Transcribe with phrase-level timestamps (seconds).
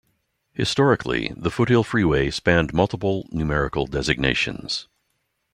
[0.53, 4.87] Historically, the Foothill Freeway spanned multiple numerical designations.